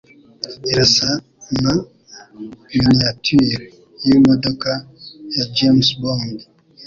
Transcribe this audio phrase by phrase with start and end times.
[0.71, 1.09] Irasa
[1.63, 1.73] na
[2.69, 3.61] miniature
[4.05, 4.71] yimodoka
[5.37, 6.35] ya James Bond